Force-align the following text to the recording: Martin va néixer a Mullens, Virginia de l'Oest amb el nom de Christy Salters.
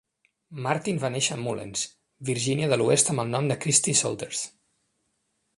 Martin 0.67 1.01
va 1.03 1.11
néixer 1.15 1.35
a 1.35 1.37
Mullens, 1.41 1.83
Virginia 2.31 2.71
de 2.73 2.81
l'Oest 2.83 3.15
amb 3.15 3.25
el 3.27 3.33
nom 3.37 3.53
de 3.53 3.61
Christy 3.67 3.97
Salters. 4.05 4.43